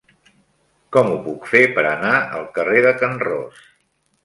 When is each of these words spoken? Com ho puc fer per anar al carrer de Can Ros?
Com 0.97 1.09
ho 1.09 1.19
puc 1.27 1.45
fer 1.51 1.61
per 1.77 1.85
anar 1.91 2.15
al 2.39 2.49
carrer 2.59 2.83
de 2.89 2.97
Can 3.05 3.17
Ros? 3.29 3.65